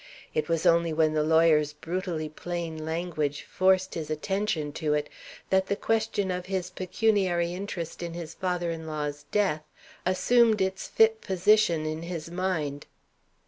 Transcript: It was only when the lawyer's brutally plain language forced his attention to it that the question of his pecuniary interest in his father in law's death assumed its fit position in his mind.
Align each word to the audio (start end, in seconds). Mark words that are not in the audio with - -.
It 0.33 0.49
was 0.49 0.65
only 0.65 0.91
when 0.91 1.13
the 1.13 1.21
lawyer's 1.21 1.73
brutally 1.73 2.27
plain 2.27 2.83
language 2.83 3.43
forced 3.43 3.93
his 3.93 4.09
attention 4.09 4.71
to 4.81 4.95
it 4.95 5.09
that 5.51 5.67
the 5.67 5.75
question 5.75 6.31
of 6.31 6.47
his 6.47 6.71
pecuniary 6.71 7.53
interest 7.53 8.01
in 8.01 8.15
his 8.15 8.33
father 8.33 8.71
in 8.71 8.87
law's 8.87 9.25
death 9.31 9.61
assumed 10.03 10.59
its 10.59 10.87
fit 10.87 11.21
position 11.21 11.85
in 11.85 12.01
his 12.01 12.31
mind. 12.31 12.87